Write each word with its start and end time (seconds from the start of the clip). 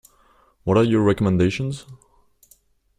What 0.63 0.77
are 0.77 0.83
your 0.83 1.03
recommendations? 1.03 1.85